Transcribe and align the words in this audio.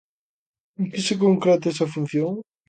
En 0.79 0.85
que 0.93 0.99
se 1.07 1.15
concreta 1.25 1.71
esa 1.73 1.91
función? 1.93 2.33